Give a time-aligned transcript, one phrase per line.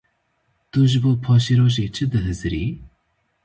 [0.71, 2.65] Tu ji bo paşerojê çi dihizirî?